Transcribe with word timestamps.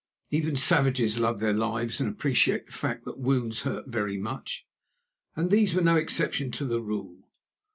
Even 0.31 0.55
savages 0.55 1.19
love 1.19 1.37
their 1.39 1.53
lives 1.53 1.99
and 2.01 2.09
appreciate 2.09 2.65
the 2.65 2.71
fact 2.71 3.05
that 3.05 3.19
wounds 3.19 3.61
hurt 3.61 3.87
very 3.87 4.17
much, 4.17 4.65
and 5.35 5.51
these 5.51 5.75
were 5.75 5.83
no 5.83 5.95
exception 5.95 6.49
to 6.53 6.65
the 6.65 6.81
rule. 6.81 7.19